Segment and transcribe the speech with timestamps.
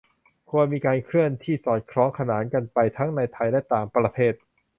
[0.49, 4.33] ควรมีการเคลื่อนที่สอดคล้องขนานกันไปทั้งในไทยและต่างประเทศ